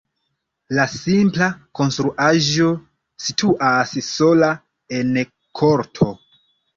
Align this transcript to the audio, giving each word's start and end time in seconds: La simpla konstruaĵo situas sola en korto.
La 0.77 0.83
simpla 0.91 1.49
konstruaĵo 1.79 2.69
situas 3.25 3.93
sola 4.07 4.49
en 5.01 5.13
korto. 5.61 6.09